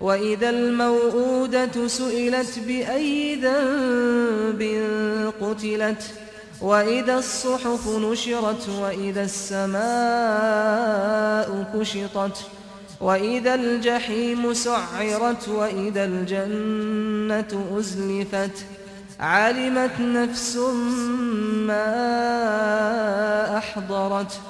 [0.00, 4.62] وإذا الموءودة سئلت بأي ذنب
[5.40, 6.02] قتلت
[6.60, 9.78] وإذا الصحف نشرت وإذا السماء
[11.74, 12.36] كشطت
[13.00, 18.50] وإذا الجحيم سعرت وإذا الجنة أزلفت.
[19.20, 20.56] علمت نفس
[21.66, 21.88] ما
[23.58, 24.40] أحضرت.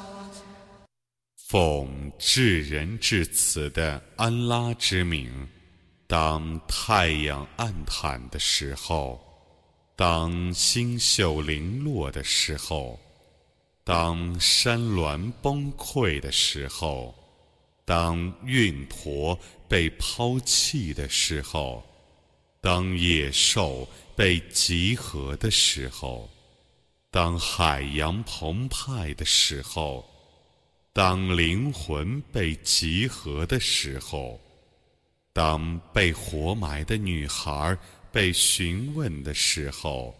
[1.49, 5.49] 奉至仁至慈的安拉之名，
[6.07, 9.19] 当太阳暗淡的时候，
[9.97, 13.01] 当星宿零落的时候，
[13.83, 17.15] 当山峦崩溃的时候，
[17.87, 21.83] 当运驼被抛弃的时候，
[22.61, 26.29] 当野兽被集合的时候，
[27.11, 30.05] 当海洋澎湃的时候。
[30.93, 34.41] 当灵魂被集合的时候，
[35.33, 37.79] 当被活埋的女孩
[38.11, 40.13] 被询问的时候，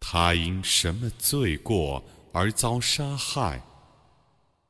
[0.00, 3.62] 她因什么罪过而遭杀害？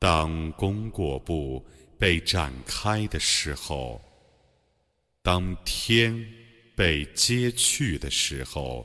[0.00, 1.64] 当功过簿
[1.98, 4.02] 被展开的时候，
[5.22, 6.26] 当天
[6.74, 8.84] 被揭去的时候，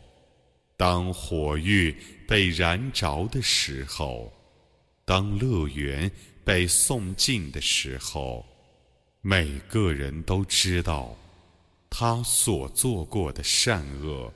[0.78, 1.96] 当火狱
[2.28, 4.32] 被燃着的时候。
[5.06, 6.10] 当乐园
[6.44, 8.46] 被送进的时候，
[9.22, 11.16] 每个人都知道
[11.90, 14.32] 他所做过的善恶。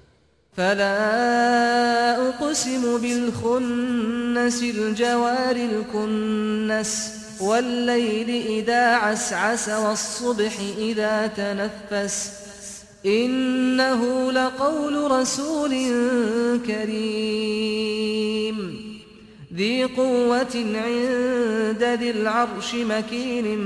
[19.55, 23.59] ذي قوة عند ذي العرش مكين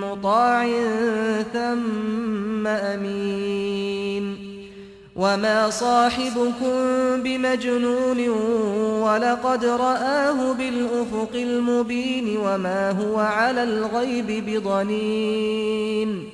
[0.00, 0.66] مطاع
[1.52, 4.24] ثم أمين
[5.16, 6.76] وما صاحبكم
[7.22, 8.28] بمجنون
[9.00, 16.30] ولقد رآه بالأفق المبين وما هو على الغيب بضنين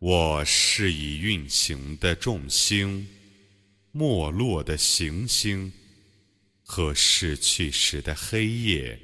[0.00, 3.06] 我是以运行的众星，
[3.90, 5.72] 没落的行星。
[6.73, 8.99] 和逝去时的黑夜，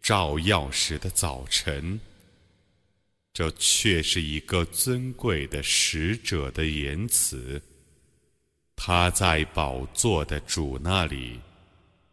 [0.00, 1.98] 照耀时的早晨，
[3.32, 7.60] 这却是一个尊贵的使者的言辞。
[8.76, 11.40] 他在宝座的主那里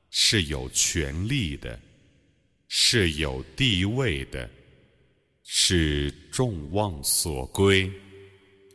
[0.10, 1.80] 是有权力的，
[2.68, 4.50] 是有地位的，
[5.44, 7.88] 是众望所归，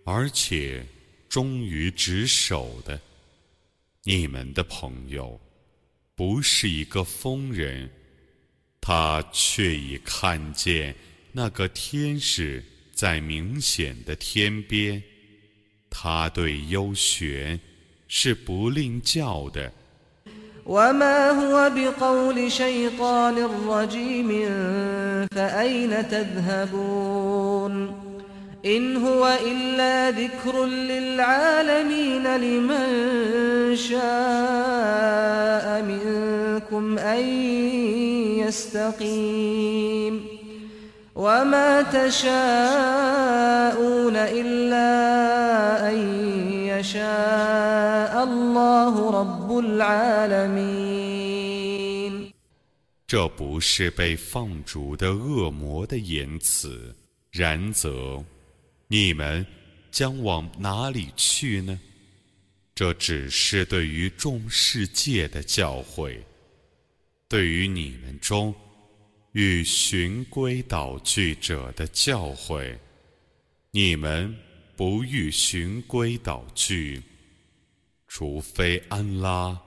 [0.05, 0.87] 而且
[1.29, 3.01] 忠于职守的。
[4.05, 5.37] 你们的朋友。
[6.18, 7.90] 不是一个疯人，
[8.80, 10.96] 他却已看见
[11.32, 15.02] 那个天使在明显的天边。
[15.90, 17.60] 他对幽玄
[18.08, 19.72] 是不吝教的。
[28.66, 32.86] إن هو إلا ذكر للعالمين لمن
[33.76, 34.97] شاء
[38.48, 40.14] يستقيم
[41.16, 42.24] وما تشاءون
[44.16, 44.90] إلا
[45.90, 45.98] أن
[46.66, 50.94] يشاء الله رب العالمين
[53.06, 56.96] 这不是被放逐的恶魔的言辞，
[57.32, 58.24] 然则
[58.88, 59.46] 你们
[59.92, 61.80] 将往哪里去呢？
[62.74, 66.18] 这只是对于众世界的教诲，
[67.29, 68.55] 对于你们中
[69.33, 72.79] 欲循规蹈矩者的教诲。
[73.71, 74.35] 你们
[74.75, 77.03] 不欲循规蹈矩，
[78.07, 79.61] 除非安拉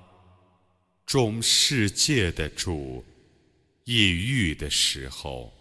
[1.05, 3.05] 众世界的主
[3.85, 5.53] 抑郁的时候。